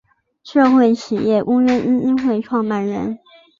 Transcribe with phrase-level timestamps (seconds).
[0.43, 3.19] 社会企业公约基金会创办人。